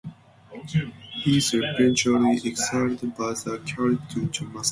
[1.21, 4.59] He is eventually exiled by the Caliph to Damascus.